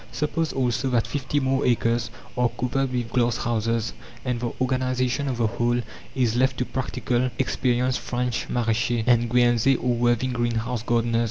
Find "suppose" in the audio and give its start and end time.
0.11-0.51